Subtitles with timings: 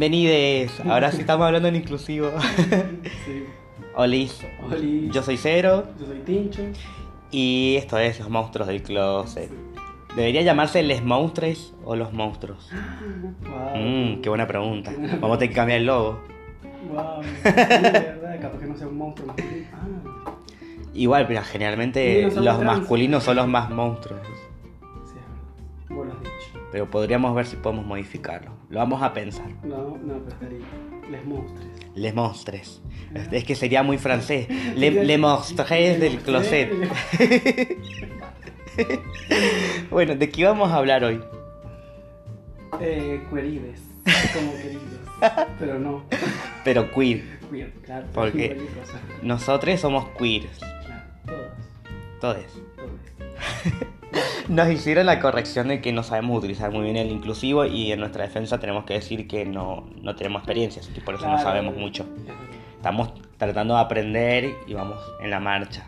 [0.00, 0.78] Bienvenidos.
[0.86, 2.30] Ahora sí estamos hablando en inclusivo.
[3.24, 3.44] Sí.
[3.94, 4.44] Olis.
[4.70, 5.08] Oli.
[5.10, 6.60] Yo soy Cero Yo soy Tincho.
[7.30, 9.50] y esto es Los Monstruos del Closet.
[10.14, 12.70] ¿Debería llamarse Les Monstruos o Los Monstruos?
[13.48, 13.76] Wow.
[13.82, 14.92] Mmm, qué buena pregunta.
[15.18, 16.20] Vamos a tener que cambiar el logo.
[16.92, 17.22] Wow.
[17.42, 19.66] Sí, de verdad, capaz que no sea un monstruo masculino.
[20.26, 20.32] Ah,
[20.92, 22.64] Igual, pero Sí, generalmente no los trans.
[22.80, 24.20] masculinos son los más monstruos.
[26.76, 28.50] Pero podríamos ver si podemos modificarlo.
[28.68, 29.48] Lo vamos a pensar.
[29.64, 30.66] No, no, pero estaría.
[31.10, 31.74] Les monstruos.
[31.94, 32.82] Les Monstres.
[33.32, 34.46] Es que sería muy francés.
[34.76, 36.70] Le, le Monstres del Closet.
[39.90, 41.18] Bueno, ¿de qué vamos a hablar hoy?
[42.78, 43.80] Eh, querides.
[44.34, 45.48] Como queridos.
[45.58, 46.04] Pero no.
[46.62, 47.38] Pero queer.
[47.50, 48.06] Queer, claro.
[48.12, 48.48] ¿Por qué?
[48.48, 49.00] cualquier cosa.
[49.22, 50.58] Nosotros somos queers.
[50.58, 51.56] Claro, todos.
[52.20, 52.62] Todos.
[52.76, 53.88] Todos.
[54.48, 58.00] Nos hicieron la corrección de que no sabemos utilizar muy bien el inclusivo y en
[58.00, 61.76] nuestra defensa tenemos que decir que no, no tenemos experiencias y por eso no sabemos
[61.76, 62.06] mucho.
[62.76, 65.86] Estamos tratando de aprender y vamos en la marcha.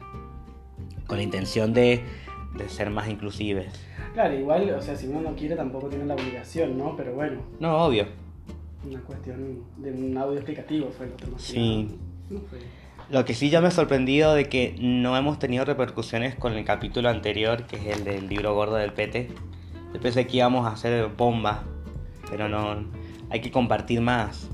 [1.06, 2.02] Con la intención de,
[2.56, 3.72] de ser más inclusives.
[4.14, 6.96] Claro, igual, o sea, si uno no quiere tampoco tiene la obligación, ¿no?
[6.96, 8.06] Pero bueno, No, obvio.
[8.84, 11.98] una cuestión de un audio explicativo fue lo otro más que Sí.
[12.30, 12.58] No fue.
[13.10, 16.64] Lo que sí ya me ha sorprendido de que no hemos tenido repercusiones con el
[16.64, 19.30] capítulo anterior, que es el del libro gordo del Pete.
[19.94, 21.62] Yo pensé que íbamos a hacer bomba,
[22.30, 22.84] pero no.
[23.30, 24.48] Hay que compartir más.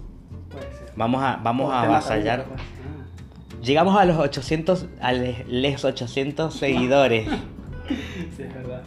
[0.51, 0.93] Puede ser.
[0.95, 2.45] Vamos a, vamos a avasallar.
[2.45, 2.61] capaz.
[2.61, 7.29] Ah, Llegamos a los 800, a les les 800 seguidores
[8.37, 8.83] sí, es verdad.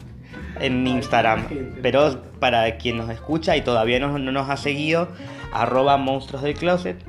[0.62, 1.48] en Instagram.
[1.82, 5.10] Pero para quien nos escucha y todavía no, no nos ha seguido,
[5.52, 7.04] arroba monstruos del closet.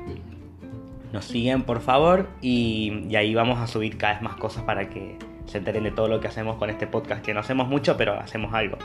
[1.11, 4.89] Nos siguen por favor y, y ahí vamos a subir cada vez más cosas para
[4.89, 7.97] que se enteren de todo lo que hacemos con este podcast, que no hacemos mucho,
[7.97, 8.77] pero hacemos algo.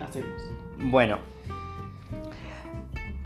[0.00, 0.28] Hacemos.
[0.78, 1.18] Bueno,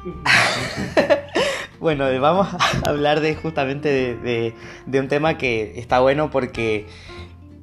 [1.80, 4.54] bueno, vamos a hablar de justamente de, de-
[4.86, 6.86] de un tema que está bueno porque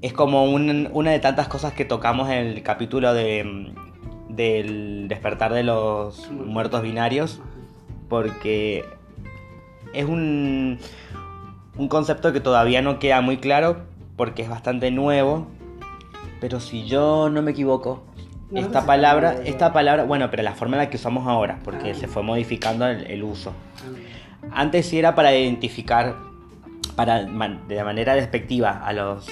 [0.02, 3.72] es como un- una de tantas cosas que tocamos en el capítulo de,
[4.30, 7.42] del despertar de los muertos binarios,
[8.10, 8.84] porque
[9.94, 10.80] es un,
[11.78, 13.78] un concepto que todavía no queda muy claro
[14.18, 15.48] porque es bastante nuevo,
[16.40, 18.04] pero si yo no me equivoco,
[18.52, 21.92] No, esta palabra, esta palabra, bueno, pero la forma en la que usamos ahora, porque
[21.92, 21.96] Ah.
[21.96, 23.54] se fue modificando el, el uso.
[24.44, 26.16] Ah, Antes sí era para identificar
[26.96, 29.28] para, de manera despectiva a los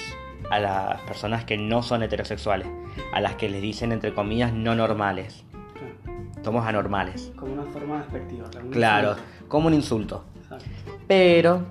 [0.50, 2.66] a las personas que no son heterosexuales,
[3.14, 5.44] a las que les dicen entre comillas no normales.
[6.42, 7.32] Somos anormales.
[7.36, 8.50] Como una forma despectiva.
[8.50, 9.48] claro, un Claro, insulto.
[9.48, 10.24] como un insulto.
[11.08, 11.62] Pero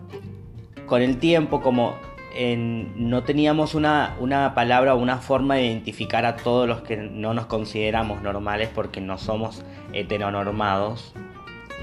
[0.86, 1.96] con el tiempo, como
[2.36, 6.98] en- no teníamos una, una palabra o una forma de identificar a todos los que
[6.98, 11.14] no nos consideramos normales porque no somos heteronormados,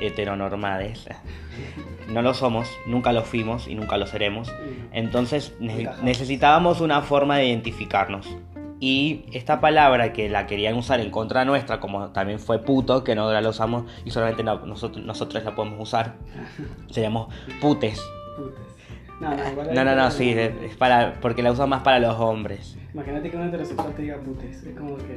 [0.01, 1.07] heteronormades,
[2.09, 4.53] no lo somos, nunca lo fuimos y nunca lo seremos.
[4.93, 8.27] Entonces ne- necesitábamos una forma de identificarnos.
[8.81, 13.15] Y esta palabra que la querían usar en contra nuestra, como también fue puto, que
[13.17, 16.15] no la usamos y solamente la- nosotros, nosotros la podemos usar,
[16.91, 18.01] seríamos putes.
[18.37, 18.65] Putas.
[19.21, 22.15] No, no, igual No, no, no, sí, es para, porque la usan más para los
[22.21, 22.79] hombres.
[22.95, 24.63] Imagínate que un heterosexual te diga putes.
[24.63, 25.17] Es como que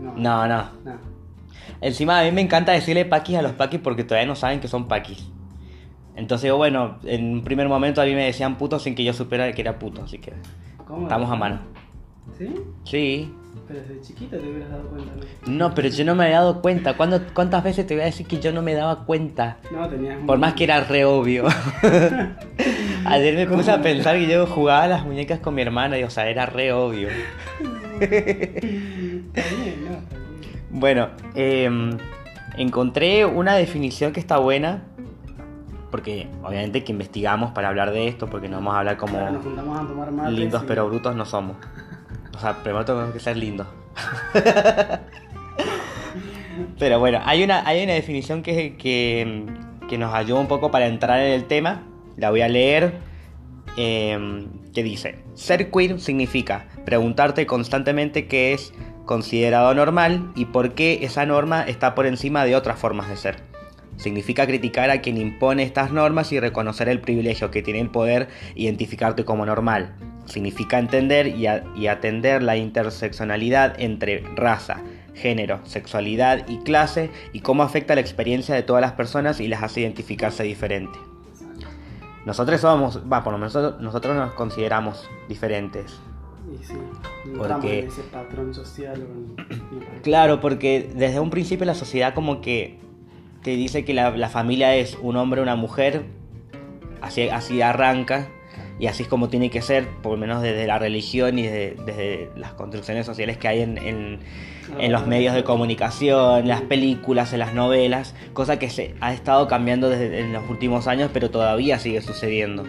[0.00, 0.12] no.
[0.12, 0.14] No.
[0.16, 0.64] No, no.
[0.84, 0.92] no.
[1.80, 4.66] Encima a mí me encanta decirle paquis a los paquis porque todavía no saben que
[4.66, 5.28] son paquis.
[6.16, 9.50] Entonces, bueno, en un primer momento a mí me decían puto sin que yo supiera
[9.52, 10.32] que era puto, así que
[10.86, 11.02] ¿Cómo?
[11.04, 11.60] estamos a mano.
[12.38, 12.54] ¿Sí?
[12.84, 13.34] Sí.
[13.66, 15.12] Pero desde chiquita te hubieras dado cuenta,
[15.46, 15.52] ¿no?
[15.52, 16.96] No, pero yo no me había dado cuenta.
[16.96, 19.58] ¿Cuándo- ¿Cuántas veces te voy a decir que yo no me daba cuenta?
[19.72, 21.44] No, tenías Por más que era re obvio.
[23.04, 26.02] Ayer me puse a pensar que yo jugaba a las muñecas con mi hermana y,
[26.04, 27.08] o sea, era re obvio.
[30.72, 31.98] Bueno, em,
[32.56, 34.84] encontré una definición que está buena.
[35.90, 39.32] Porque obviamente que investigamos para hablar de esto, porque no vamos a hablar como Ahora
[39.32, 41.56] nos juntamos a tomar mates lindos pero brutos no somos.
[42.40, 43.66] O sea, primero tenemos que ser lindos.
[46.78, 51.20] pero bueno, hay una, hay una definición que, que, nos ayuda un poco para entrar
[51.20, 51.82] en el tema.
[52.16, 52.94] La voy a leer.
[53.76, 58.72] em, que dice, ser queer significa preguntarte constantemente qué es
[59.04, 63.36] considerado normal y por qué esa norma está por encima de otras formas de ser.
[63.98, 68.28] Significa criticar a quien impone estas normas y reconocer el privilegio que tiene el poder
[68.54, 69.94] identificarte como normal.
[70.30, 74.80] Significa entender y, a- y atender la interseccionalidad entre raza,
[75.14, 79.62] género, sexualidad y clase y cómo afecta la experiencia de todas las personas y las
[79.62, 80.98] hace identificarse diferente.
[82.26, 85.98] Nosotros somos, va, por lo menos nosotros, nos consideramos diferentes.
[86.60, 86.74] Y sí,
[87.26, 89.06] no Porque- en ese patrón social.
[90.02, 92.78] Claro, porque desde un principio la sociedad como que
[93.42, 96.04] te dice que la, la familia es un hombre, una mujer,
[97.02, 98.28] así, así arranca,
[98.80, 101.76] y así es como tiene que ser, por lo menos desde la religión y desde,
[101.84, 104.18] desde las construcciones sociales que hay en, en-
[104.78, 109.12] en los medios de comunicación, en las películas, en las novelas, cosa que se ha
[109.12, 112.64] estado cambiando desde en los últimos años, pero todavía sigue sucediendo.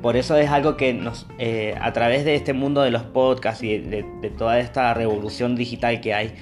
[0.00, 3.64] Por eso es algo que nos, eh, a través de este mundo de los podcasts
[3.64, 6.34] y de, de toda esta revolución digital que hay,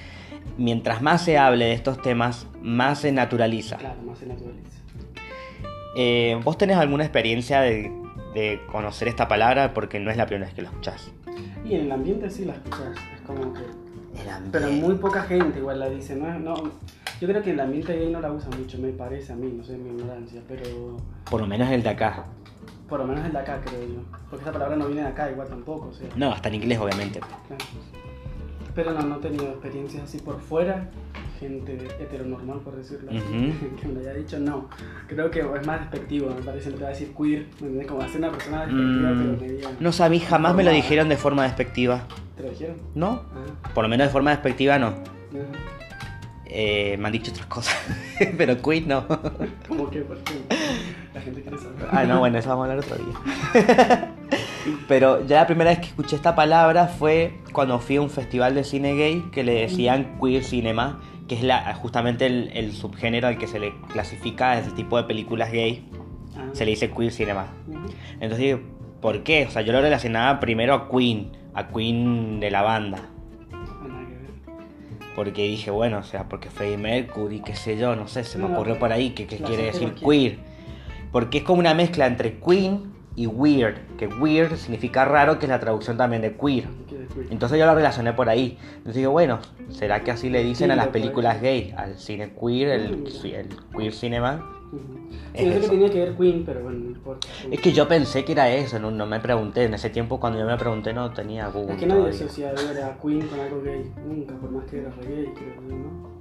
[0.59, 3.77] mientras más se hable de estos temas, más se naturaliza.
[3.77, 4.77] Claro, más se naturaliza.
[5.95, 7.91] Eh, ¿Vos tenés alguna experiencia de,
[8.33, 9.73] de conocer esta palabra?
[9.73, 11.11] Porque no es la primera vez que lo escuchás.
[11.65, 13.61] Y en el ambiente sí la escuchas, es como que...
[14.51, 16.39] Pero muy poca gente igual la dice, ¿no?
[16.39, 16.55] no
[17.21, 19.63] yo creo que el ambiente gay no la usa mucho, me parece a mí, no
[19.63, 20.97] sé mi ignorancia, pero
[21.29, 22.25] Por lo menos el de acá.
[22.87, 24.01] por lo menos el de acá creo yo.
[24.29, 26.07] Porque esa palabra no viene de acá igual tampoco, o sea.
[26.15, 27.19] No, hasta en inglés obviamente.
[27.19, 27.63] claro.
[28.75, 30.89] Pero no, no he tenido experiencias así por fuera,
[31.39, 33.75] gente heteronormal por decirlo así, Ujú.
[33.81, 34.69] que me lo haya dicho, no.
[35.07, 37.87] Creo que es más despectivo, me parece, no te va a decir queer, ¿me entiendes?
[37.87, 39.69] Como hacer una persona despectiva, Mm, pero media...
[39.79, 42.03] no sé, a mí jamás me lo dijeron de forma despectiva.
[42.35, 42.75] ¿Te lo dijeron?
[42.95, 43.23] ¿No?
[43.33, 44.93] Ah, Por lo menos de forma despectiva no.
[46.49, 47.75] Eh, me han dicho otras cosas.
[48.37, 49.05] pero queen no.
[49.67, 49.99] ¿Cómo que?
[50.01, 50.33] ¿Por qué?
[51.13, 51.87] La gente quiere saber.
[51.91, 54.13] Ah, no, bueno, eso vamos a hablar otro día.
[54.87, 58.53] Pero ya la primera vez que escuché esta palabra fue cuando fui a un festival
[58.55, 63.27] de cine gay que le decían queer cinema, que es la, justamente el, el subgénero
[63.27, 65.89] al que se le clasifica ese tipo de películas gay.
[66.35, 66.49] Ah.
[66.53, 67.47] Se le dice queer cinema.
[68.13, 68.59] Entonces digo,
[69.01, 69.45] ¿por qué?
[69.45, 72.99] O sea, yo lo relacionaba primero a Queen, a Queen de la banda.
[75.15, 78.47] Porque dije, bueno, o sea, porque Freddie Mercury, qué sé yo, no sé, se me
[78.47, 80.37] No, ocurrió por ahí que, que quiere decir queer.
[81.11, 85.49] Porque es como una mezcla entre Queen y weird, que weird significa raro, que es
[85.49, 86.67] la traducción también de queer.
[87.29, 88.57] Entonces yo lo relacioné por ahí.
[88.77, 89.39] Entonces digo, bueno,
[89.69, 91.73] ¿será que así le dicen a las películas gay?
[91.75, 93.03] Al cine queer, el,
[93.75, 94.53] queer cinema.
[95.33, 97.27] Es Sí, sé que tenía que ver Queen, pero bueno, no importa.
[97.49, 99.63] Es que yo pensé que era eso, no, no me pregunté.
[99.63, 101.73] En ese tiempo cuando yo me pregunté no tenía Google.
[101.73, 102.25] Es que nadie todavía.
[102.25, 103.91] asocia ver a Queen con algo gay.
[104.05, 106.17] Nunca, por más que era re gay, creo ¿no?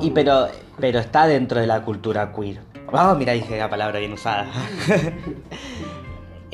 [0.00, 0.48] Y pero,
[0.78, 2.60] pero está dentro de la cultura queer.
[2.92, 4.46] Oh, mira, dije la palabra bien usada.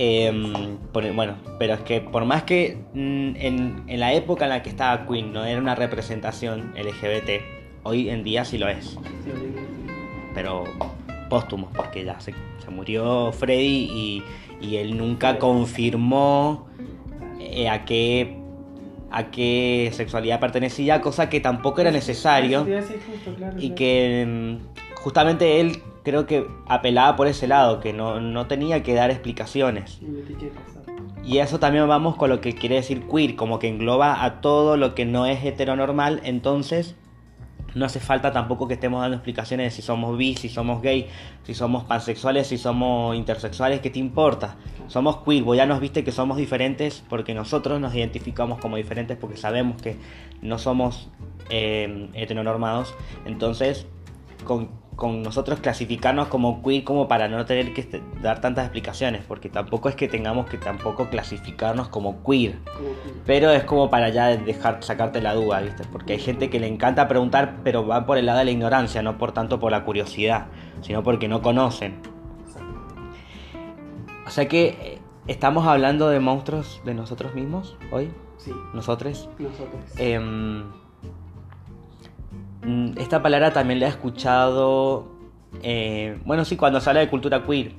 [0.02, 4.48] Em, por- bueno, pero es que por más que mm, en, en la época en
[4.48, 7.42] la que estaba Queen no era una representación LGBT,
[7.82, 8.96] hoy en día sí lo es.
[10.34, 10.64] Pero
[11.28, 12.32] póstumo, porque ya se,
[12.64, 14.22] se murió Freddy y,
[14.66, 16.66] y él nunca confirmó
[17.38, 18.38] eh, a qué
[19.10, 22.64] a qué sexualidad pertenecía, cosa que tampoco era necesario.
[23.58, 24.56] Y que
[24.94, 30.00] justamente él creo que apelaba por ese lado, que no, no tenía que dar explicaciones.
[31.24, 34.76] Y eso también vamos con lo que quiere decir queer, como que engloba a todo
[34.76, 36.96] lo que no es heteronormal, entonces
[37.74, 41.06] no hace falta tampoco que estemos dando explicaciones de si somos bi, si somos gay,
[41.44, 44.56] si somos pansexuales, si somos intersexuales, ¿qué te importa?
[44.88, 49.16] Somos queer, vos ya nos viste que somos diferentes porque nosotros nos identificamos como diferentes
[49.16, 49.96] porque sabemos que
[50.42, 51.10] no somos
[51.48, 53.86] eh, heteronormados, entonces
[54.44, 59.22] con, con nosotros clasificarnos como queer como para no tener que este- dar tantas explicaciones,
[59.26, 62.58] porque tampoco es que tengamos que tampoco clasificarnos como queer.
[63.26, 65.84] Pero es como para ya dejar sacarte la duda, ¿viste?
[65.90, 69.02] Porque hay gente que le encanta preguntar, pero va por el lado de la ignorancia,
[69.02, 70.48] no por tanto por la curiosidad,
[70.82, 71.98] sino porque no conocen.
[74.26, 79.28] O sea que eh, estamos hablando de monstruos de nosotros mismos hoy, Sí, nosotros.
[79.38, 79.80] nosotros.
[79.98, 80.62] Em,
[82.96, 85.08] esta palabra también la he escuchado,
[85.62, 87.72] eh, bueno, sí, cuando se habla de cultura queer,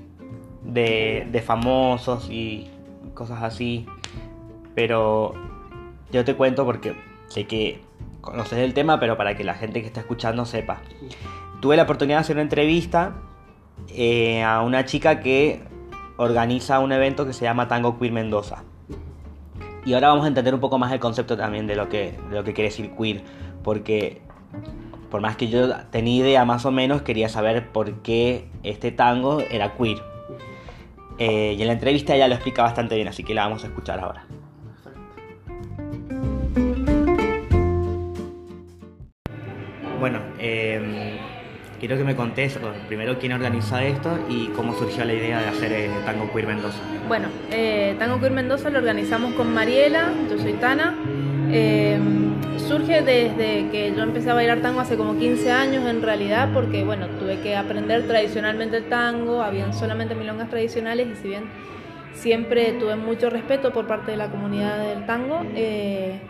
[0.64, 2.70] de, de famosos y
[3.14, 3.86] cosas así,
[4.76, 5.34] pero
[6.12, 6.96] yo te cuento porque
[7.28, 7.82] sé que
[8.22, 10.82] conoces el tema, pero para que la gente que está escuchando sepa.
[11.60, 13.14] Tuve la oportunidad de hacer una entrevista
[13.90, 15.62] eh, a una chica que
[16.18, 18.64] organiza un evento que se llama Tango Queer Mendoza.
[19.86, 22.36] Y ahora vamos a entender un poco más el concepto también de lo que, de
[22.36, 23.24] lo que quiere decir queer,
[23.64, 24.22] porque
[25.10, 29.42] por más que yo tenía idea más o menos, quería saber por qué este tango
[29.52, 30.02] era queer.
[31.20, 33.68] Eh, y en la entrevista ella lo explica bastante bien, así que la vamos a
[33.68, 34.26] escuchar ahora.
[40.00, 41.20] Bueno, eh,
[41.80, 45.48] quiero que me contés bueno, primero quién organiza esto y cómo surgió la idea de
[45.48, 46.80] hacer eh, Tango Queer Mendoza.
[47.08, 50.96] Bueno, eh, Tango Queer Mendoza lo organizamos con Mariela, yo soy Tana.
[52.72, 56.86] Surge desde que yo empecé a bailar tango hace como 15 años en realidad, porque
[56.86, 61.44] bueno, tuve que aprender tradicionalmente el tango, habían solamente milongas tradicionales y si bien
[62.14, 66.22] siempre tuve mucho respeto por parte de la comunidad del tango, eh,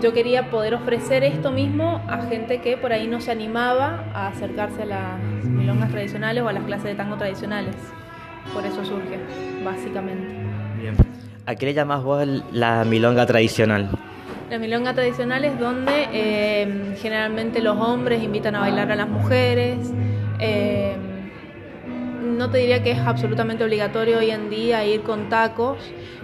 [0.00, 4.28] yo quería poder ofrecer esto mismo a gente que por ahí no se animaba a
[4.28, 7.74] acercarse a las milongas tradicionales o a las clases de tango tradicionales.
[8.54, 9.18] Por eso surge,
[9.64, 10.32] básicamente.
[10.80, 10.94] Bien.
[11.44, 13.90] ¿A qué le llamas vos la milonga tradicional?
[14.52, 19.78] La milonga tradicional es donde eh, generalmente los hombres invitan a bailar a las mujeres.
[20.40, 20.94] Eh,
[22.22, 25.78] no te diría que es absolutamente obligatorio hoy en día ir con tacos,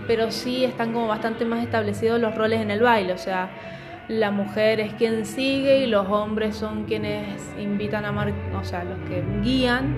[0.07, 3.49] pero sí están como bastante más establecidos los roles en el baile, o sea,
[4.09, 8.85] la mujer es quien sigue y los hombres son quienes invitan a mar o sea,
[8.85, 9.97] los que guían.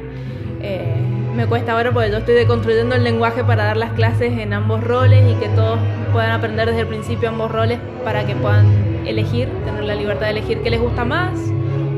[0.63, 0.95] Eh,
[1.35, 4.83] me cuesta ahora porque yo estoy deconstruyendo el lenguaje para dar las clases en ambos
[4.83, 5.79] roles y que todos
[6.13, 8.67] puedan aprender desde el principio ambos roles para que puedan
[9.07, 11.39] elegir, tener la libertad de elegir qué les gusta más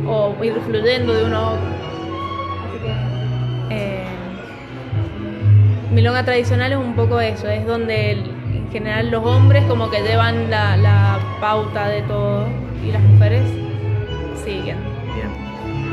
[0.07, 1.67] o ir fluyendo de uno a otro.
[3.71, 4.05] Eh,
[5.91, 10.51] milonga tradicional es un poco eso, es donde en general los hombres como que llevan
[10.51, 12.47] la, pauta de todo
[12.87, 13.43] y las mujeres
[14.45, 14.92] siguen.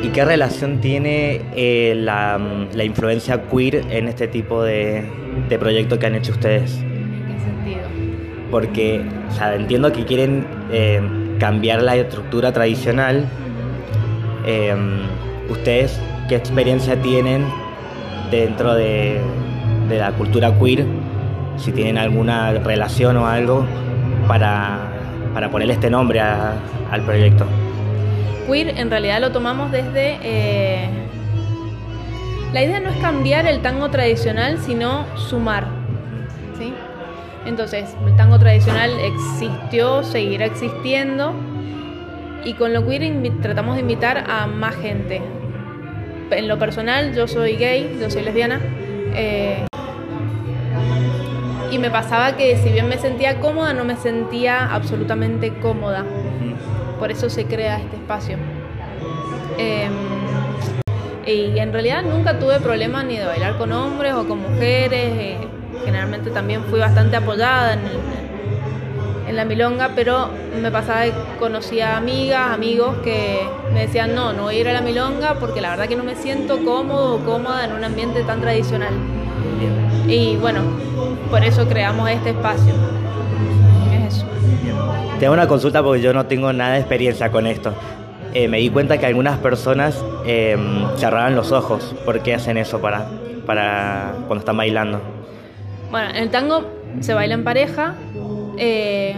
[0.01, 2.39] ¿Y qué relación tiene eh, la,
[2.84, 5.03] influencia queer en este tipo de,
[5.50, 6.77] de proyecto que han hecho ustedes?
[6.79, 7.82] ¿En qué sentido?
[8.50, 9.01] Porque
[9.56, 11.01] entiendo que quieren eh,
[11.39, 13.27] cambiar la estructura tradicional.
[15.50, 17.46] ¿Ustedes qué experiencia tienen
[18.29, 19.20] dentro de,
[19.89, 20.86] la cultura queer,
[21.58, 23.65] si tienen alguna relación o algo
[24.27, 24.79] para,
[25.34, 27.46] para ponerle este nombre al proyecto.
[28.50, 30.18] Queer en realidad lo tomamos desde...
[30.24, 30.89] Eh,
[32.53, 35.68] la idea no es cambiar el tango tradicional, sino sumar.
[37.46, 41.34] Entonces, el tango tradicional existió, seguirá existiendo,
[42.44, 45.22] y con lo queer tratamos de invitar a más gente,
[46.32, 48.60] en lo personal, yo soy gay, yo soy lesbiana.
[49.15, 49.65] Eh,
[51.72, 56.03] y me pasaba que si bien me sentía cómoda, no me sentía absolutamente cómoda.
[57.00, 58.38] Por eso se crea este espacio.
[59.58, 59.94] Em,
[61.25, 65.13] y en realidad nunca tuve problemas ni de bailar con hombres o con mujeres.
[65.18, 65.38] Eh,
[65.86, 67.79] generalmente también fui bastante apoyada en,
[69.27, 70.29] en la milonga, pero
[70.60, 74.74] me pasaba que conocía amigas, amigos que me decían, no, no voy a ir a
[74.74, 78.24] la milonga porque la verdad que no me siento cómodo o cómoda en un ambiente
[78.24, 78.94] tan tradicional.
[80.08, 80.62] Y bueno,
[81.29, 82.74] por eso creamos este espacio.
[85.20, 85.26] Eso.
[85.26, 87.74] Tengo una consulta porque yo no tengo nada de experiencia con esto.
[88.34, 90.58] Eh, me di cuenta que algunas personas eh,
[90.98, 91.96] cerraban los ojos.
[92.06, 93.08] ¿Por qué hacen eso para,
[93.46, 95.02] para cuando están bailando?
[95.92, 96.66] Bueno, en el tango
[97.02, 97.96] se baila en pareja,
[98.58, 99.16] eh,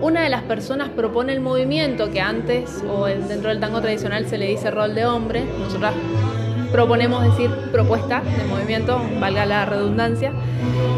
[0.00, 4.38] una de las personas propone el movimiento que antes o dentro del tango tradicional se
[4.38, 5.94] le dice rol de hombre, nosotras
[6.72, 10.32] proponemos decir propuesta de movimiento, valga la redundancia,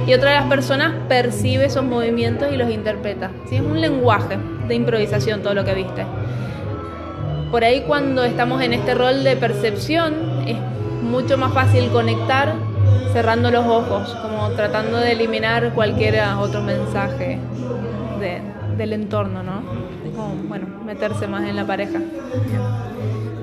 [0.06, 3.30] y otra de las personas percibe esos movimientos y los interpreta.
[3.48, 3.56] ¿sí?
[3.56, 6.04] Es un lenguaje de improvisación todo lo que viste.
[7.50, 10.14] Por ahí cuando estamos en este rol de percepción
[10.46, 10.56] es
[11.02, 12.54] mucho más fácil conectar
[13.12, 17.38] cerrando los ojos, como tratando de eliminar cualquier otro mensaje
[18.76, 19.62] del entorno, ¿no?
[20.14, 22.00] como, bueno, meterse más en la pareja.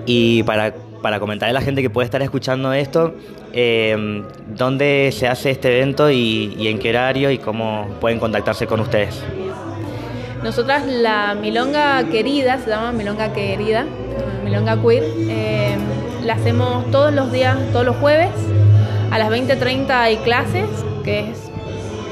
[0.06, 3.16] Y para, para comentarle a la gente que puede estar escuchando esto,
[3.54, 8.80] eh, ¿dónde se hace este evento y, en qué horario y cómo pueden contactarse con
[8.80, 9.24] ustedes?
[10.44, 13.86] Nosotras la Milonga Querida, se llama Milonga Querida,
[14.44, 15.76] Milonga Queer, eh,
[16.24, 18.30] la hacemos todos los días, todos los jueves,
[19.12, 20.68] a las 20.30 hay clases,
[21.04, 21.50] que es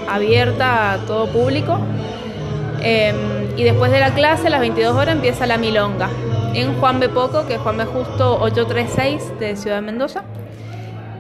[0.10, 1.80] abierta a todo público.
[2.82, 3.16] Em,
[3.58, 6.10] y después de la clase, a las 22 horas, empieza la milonga
[6.56, 7.10] en Juan B.
[7.10, 7.86] Poco, que es Juan B.
[7.86, 10.24] Justo 836 de Ciudad de Mendoza,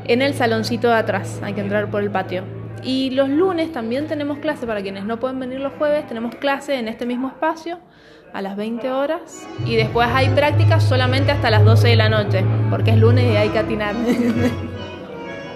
[0.06, 1.42] en el saloncito de atrás.
[1.44, 2.44] Hay que entrar por el patio.
[2.84, 6.76] Y los lunes también tenemos clase, para quienes no pueden venir los jueves, tenemos clase
[6.80, 7.80] en este mismo espacio
[8.34, 9.46] a las 20 horas.
[9.66, 13.36] Y después hay prácticas solamente hasta las 12 de la noche, porque es lunes y
[13.36, 13.94] hay que atinar.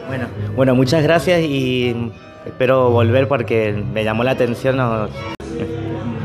[0.10, 2.12] Bueno, bueno, muchas gracias y
[2.44, 4.80] espero volver porque me llamó la atención.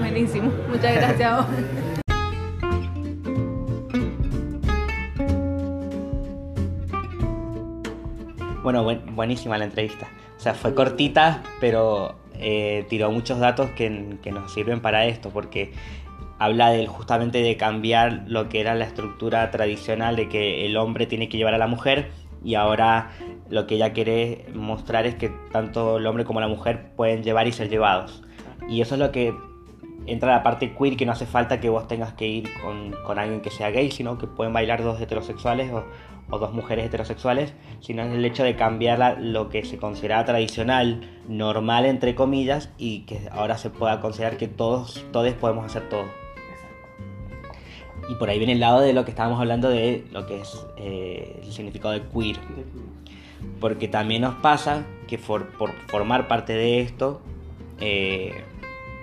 [0.01, 1.45] Buenísimo, muchas gracias
[8.65, 10.09] Bueno, buenísima la entrevista.
[10.39, 15.29] O sea, fue cortita, pero eh, tiró muchos datos que, que, nos sirven para esto,
[15.29, 15.73] porque
[16.39, 21.07] habla del, justamente de cambiar lo que era la estructura tradicional de que el hombre
[21.07, 22.11] tiene que llevar a la mujer
[22.43, 23.11] y ahora
[23.51, 27.47] lo que ella quiere mostrar es que tanto el hombre como la mujer pueden llevar
[27.47, 28.23] y ser llevados.
[28.67, 29.35] Y eso es lo que
[30.07, 33.41] entra la parte queer, que no hace falta que vos tengas que ir con, alguien
[33.41, 35.85] que sea gay, sino que pueden bailar dos heterosexuales o,
[36.31, 41.87] dos mujeres heterosexuales, sino es el hecho de cambiar lo que se consideraba tradicional, normal
[41.87, 46.05] entre comillas, y que ahora se pueda considerar que todos, todos podemos hacer todo.
[48.09, 50.67] Y por ahí viene el lado de lo que estábamos hablando de lo que es
[50.77, 52.37] eh, el significado de queer.
[53.61, 57.21] Porque también nos pasa que por, por formar parte de esto
[57.81, 58.45] eh,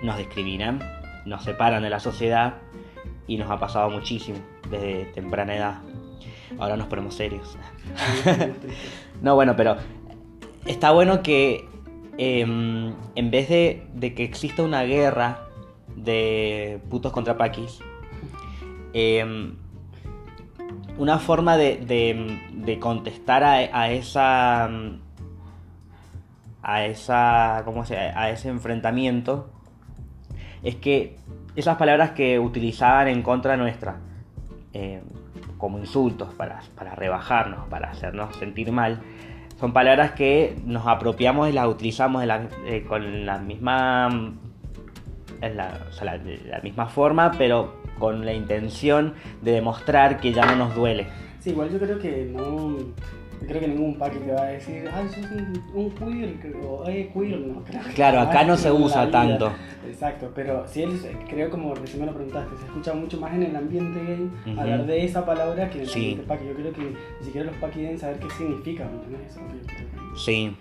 [0.03, 0.79] nos discriminan,
[1.25, 2.55] nos separan de la sociedad
[3.27, 5.90] y nos ha pasado muchísimo desde temprana edad.
[6.59, 7.57] Ahora nos ponemos serios.
[9.21, 9.77] no, bueno, pero
[10.65, 11.67] está bueno que
[12.17, 15.47] em, en vez de, de, que exista una guerra
[15.95, 17.79] de putos contra paquis,
[18.93, 19.55] em,
[20.97, 24.69] una forma de, de, de contestar a, a, esa
[26.63, 29.49] a esa ¿cómo se, a ese enfrentamiento
[30.61, 31.17] es que
[31.55, 33.99] esas palabras que utilizaban en contra nuestra
[34.73, 35.01] eh,
[35.61, 38.99] como insultos para, para, rebajarnos, para hacernos sentir mal,
[39.59, 42.25] son palabras que nos apropiamos y las utilizamos
[42.65, 44.09] eh, con la misma,
[45.39, 49.13] la, o sea, la, la misma forma, pero con la intención
[49.43, 51.07] de demostrar que ya no nos duele.
[51.39, 52.77] Sí, igual yo creo que no
[53.47, 57.09] creo que ningún paqui te va a decir, ay, sos un, un queer, o ay,
[57.13, 57.63] queer, no.
[57.63, 59.51] Creo claro, acá no se usa tanto.
[59.87, 63.43] Exacto, pero si él, creo como recién me lo preguntaste, se escucha mucho más en
[63.43, 64.61] el ambiente gay uh -huh.
[64.61, 65.99] hablar de esa palabra que en el sí.
[65.99, 66.45] ambiente paqui.
[66.45, 66.81] Yo creo que
[67.19, 69.01] ni siquiera los paqui deben saber qué significa, ¿no?
[69.27, 69.39] Eso,
[70.15, 70.55] sí.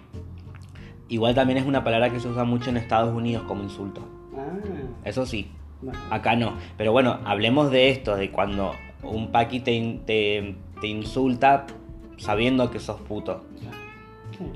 [1.09, 4.01] Igual también es una palabra que se usa mucho en Estados Unidos como insulto.
[4.37, 4.59] Ah.
[5.05, 5.51] Eso sí.
[5.83, 5.99] Bueno.
[6.11, 6.55] Acá no.
[6.77, 8.73] Pero bueno, hablemos de esto, de cuando
[9.03, 11.67] un paqui te, te, te insulta
[12.21, 13.43] sabiendo que sos puto.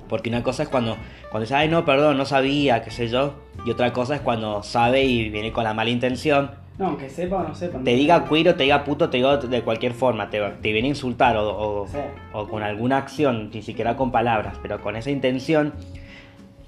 [0.09, 0.97] Porque una cosa es cuando,
[1.30, 3.35] cuando dice, ay no, perdón, no sabía, qué sé yo.
[3.66, 6.53] Y otra cosa es cuando sabe y viene con la mala intención.
[6.79, 7.79] No, aunque sepa o no sepa.
[7.85, 10.31] Te diga queer te diga puto, te diga de cualquier forma.
[10.31, 11.98] Te, te viene a insultar o, o, sí.
[12.33, 15.74] o, con alguna acción, ni siquiera con palabras, pero con esa intención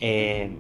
[0.01, 0.53] eh,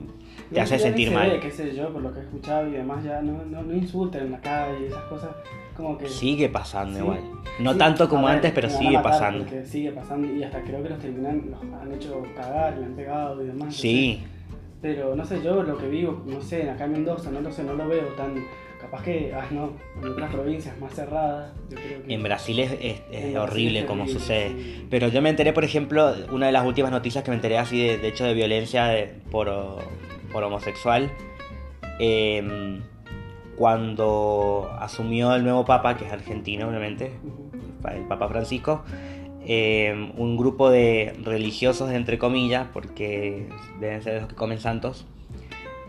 [0.52, 1.30] te hace sentir mal.
[1.30, 3.74] Ve, qué sé yo, por lo que he escuchado y demás, ya no, no, no
[3.74, 5.30] insulten en la calle y esas cosas.
[5.76, 6.08] Como que...
[6.08, 7.04] Sigue pasando ¿Sí?
[7.04, 7.20] igual.
[7.58, 9.44] No sí, tanto como ver, antes, pero sigue pasando.
[9.64, 13.42] Sigue pasando y hasta creo que los terminan, los han hecho cagar, le han pegado
[13.42, 13.74] y demás.
[13.74, 14.22] Sí.
[14.80, 17.64] Pero no sé, yo lo que vivo, no sé, acá en Mendoza, no lo sé,
[17.64, 18.44] no lo veo tan.
[18.80, 21.50] Capaz que, ah, no, en otras provincias más cerradas.
[21.70, 24.50] Yo creo que en Brasil es, es, es horrible es como sucede.
[24.50, 24.86] Sí.
[24.90, 27.84] Pero yo me enteré, por ejemplo, una de las últimas noticias que me enteré así,
[27.84, 29.48] de, de hecho, de violencia de, por,
[30.36, 31.10] por homosexual.
[31.98, 32.78] Eh,
[33.56, 37.10] cuando asumió el nuevo Papa, que es argentino obviamente,
[37.90, 38.84] el Papa Francisco,
[39.46, 43.48] eh, un grupo de religiosos, entre comillas, porque
[43.80, 45.06] deben ser los que comen santos,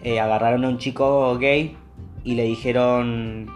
[0.01, 1.75] eh, agarraron a un chico gay
[2.23, 3.47] y le dijeron,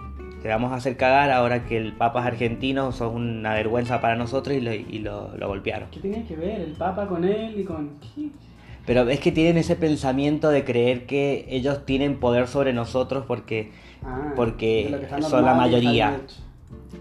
[0.41, 4.17] te vamos a hacer cagar ahora que el Papa es argentino, sos una vergüenza para
[4.17, 5.89] nosotros y lo, y lo, lo golpearon.
[5.89, 7.91] ¿Qué tenía que ver el Papa con él y con...
[8.85, 13.71] Pero es que tienen ese pensamiento de creer que ellos tienen poder sobre nosotros porque,
[14.03, 16.21] ah, porque son la mayoría.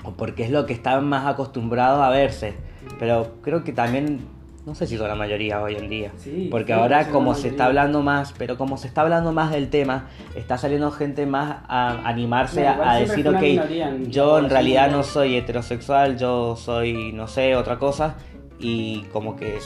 [0.05, 2.55] O porque es lo que están más acostumbrados a verse.
[2.99, 4.21] Pero creo que también,
[4.67, 6.13] no sé si son la mayoría hoy en día.
[6.19, 9.51] Sí, porque sí, ahora como se está hablando más, pero como se está hablando más
[9.51, 14.39] del tema, está saliendo gente más a animarse no, a, a decir, ok, en yo
[14.39, 18.17] en realidad no soy heterosexual, yo soy, no sé, otra cosa.
[18.59, 19.59] Y como que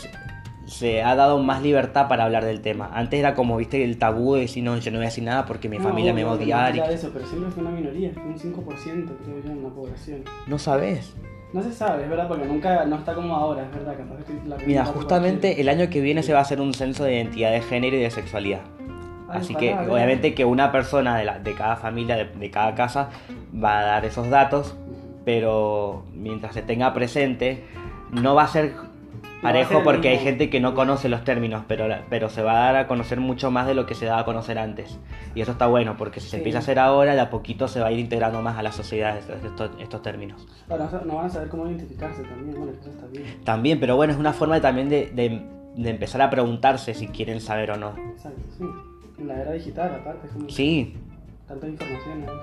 [0.67, 2.91] se ha dado más libertad para hablar del tema.
[2.93, 5.45] Antes era como, viste, el tabú de decir, no, yo no voy a decir nada
[5.45, 6.77] porque mi no, familia me va a no, odiar.
[6.77, 10.23] No, eso, pero siempre fue una minoría, fue un 5% creo yo en la población.
[10.47, 11.15] ¿No sabes?
[11.53, 13.97] No se sabe, es verdad, porque nunca, no está como ahora, es verdad.
[13.97, 17.05] Capaz que la Mira, justamente el año que viene se va a hacer un censo
[17.05, 18.63] de identidad de género y de sexualidad.
[19.29, 22.75] Ay, Así que obviamente que una persona de, la, de cada familia, de, de cada
[22.75, 23.11] casa,
[23.55, 24.75] va a dar esos datos,
[25.25, 27.63] pero mientras se tenga presente,
[28.11, 28.73] no va a ser
[29.45, 32.77] parejo porque hay gente que no conoce los términos, pero, pero se va a dar
[32.77, 34.99] a conocer mucho más de lo que se daba a conocer antes.
[35.35, 36.37] Y eso está bueno, porque si se Sí.
[36.39, 38.73] empieza a hacer ahora, de a poquito se va a ir integrando más a la
[38.73, 40.47] sociedad estos, estos, términos.
[40.69, 43.25] Ahora no, no van a saber cómo identificarse también, bueno, eso está bien.
[43.45, 45.43] También, pero bueno, es una forma de, también de, de,
[45.77, 47.95] de empezar a preguntarse si quieren saber o no.
[48.13, 48.65] Exacto, sí.
[49.19, 50.97] En la era digital, aparte, es como Sí,
[51.47, 52.43] tanta información ahora.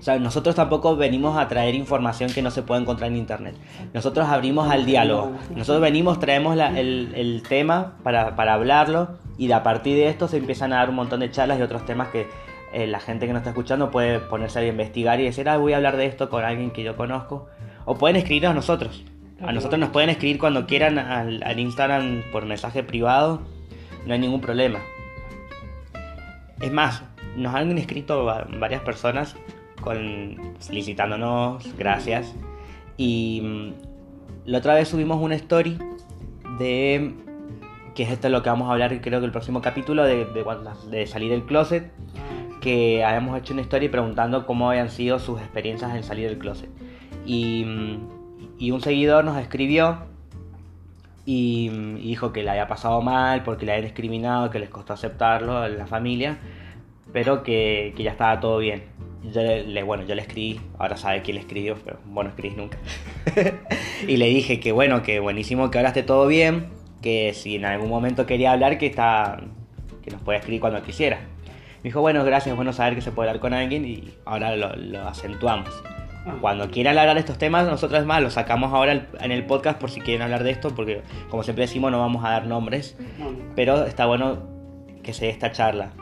[0.00, 3.54] O sea, nosotros tampoco venimos a traer información que no se puede encontrar en internet.
[3.92, 5.32] Nosotros abrimos al diálogo.
[5.54, 10.08] Nosotros venimos, traemos la- el, el tema para, para hablarlo y de a partir de
[10.08, 12.26] esto se empiezan a dar un montón de charlas y otros temas que
[12.72, 15.74] eh, la gente que nos está escuchando puede ponerse a investigar y decir, ah, voy
[15.74, 17.48] a hablar de esto con alguien que yo conozco.
[17.84, 19.04] O pueden escribirnos a nosotros.
[19.42, 23.42] A nosotros nos pueden escribir cuando quieran al, al Instagram por mensaje privado.
[24.06, 24.78] No hay ningún problema.
[26.60, 27.02] Es más,
[27.36, 29.36] nos han escrito va- varias personas
[29.80, 32.34] con felicitándonos, gracias.
[32.96, 33.72] Y mm,
[34.46, 35.78] la otra vez subimos una story
[36.58, 37.14] de
[37.94, 40.24] que es esto es lo que vamos a hablar creo que el próximo capítulo de,
[40.26, 40.44] de,
[40.90, 41.90] de salir del closet
[42.60, 46.70] que habíamos hecho una story preguntando cómo habían sido sus experiencias en salir del closet
[47.26, 48.08] Y, mm,
[48.58, 49.98] y un seguidor nos escribió
[51.24, 54.68] y, mm, y dijo que le había pasado mal porque le habían discriminado, que les
[54.68, 56.38] costó aceptarlo en la familia,
[57.12, 58.84] pero que, que ya estaba todo bien.
[59.22, 62.56] Yo le, bueno, yo le escribí, ahora sabe quién le escribió, pero vos no escribís
[62.56, 62.78] nunca.
[64.08, 66.68] y le dije que bueno, que buenísimo que ahora esté todo bien,
[67.02, 69.42] que si en algún momento quería hablar, que está
[70.02, 71.18] que nos puede escribir cuando quisiera.
[71.82, 74.74] Me dijo, bueno, gracias, bueno saber que se puede hablar con alguien y ahora lo,
[74.76, 75.68] lo acentuamos.
[76.26, 79.80] Ah, Cuando quieran hablar de estos temas, nosotros más, los sacamos ahora en el podcast
[79.80, 82.96] por si quieren hablar de esto, porque como siempre decimos, no vamos a dar nombres,
[83.18, 84.38] no, no, pero está bueno
[85.02, 85.92] que se dé esta charla.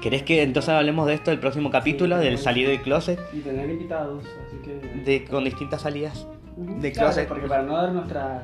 [0.00, 3.40] ¿Querés que entonces hablemos de esto el próximo capítulo, Sí, del salir del closet, Y
[3.40, 5.00] tener invitados, así que.
[5.04, 6.26] de, con distintas salidas?
[6.56, 7.28] De claro, closet.
[7.28, 8.42] Porque para no dar nuestras,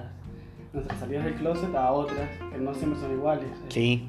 [0.72, 3.44] nuestras salidas del closet a otras, que no siempre son iguales.
[3.44, 4.08] eh, Sí,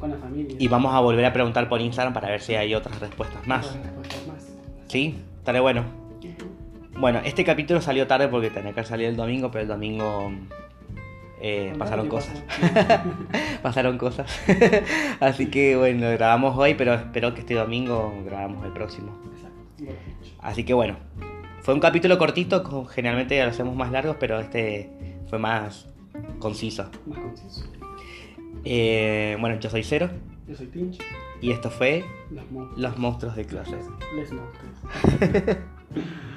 [0.00, 0.56] con la familia.
[0.58, 3.66] y vamos a volver a preguntar por Instagram para ver si hay otras respuestas más.
[3.68, 4.48] Otras respuestas más.
[4.88, 5.84] Sí, estaré bueno.
[6.98, 10.32] Bueno, este capítulo salió tarde porque tenía que salir el domingo, pero el domingo
[11.48, 12.42] eh, pasaron ¿Qué cosas.
[13.62, 14.30] pasaron cosas.
[15.20, 19.16] Así que bueno, grabamos hoy, pero espero que este domingo grabamos el próximo.
[20.40, 20.96] Así que bueno,
[21.62, 24.90] fue un capítulo cortito, co- generalmente lo hacemos más largos, pero este
[25.28, 25.86] fue más
[26.38, 26.90] conciso.
[27.06, 27.64] Más conciso.
[28.64, 30.08] Eh, bueno, yo soy Cero
[30.48, 30.98] Yo soy Tinch.
[31.40, 32.80] y esto fue Los monstruos.
[32.80, 33.80] Los Monstruos de Closet.
[34.16, 35.58] Les monstruos.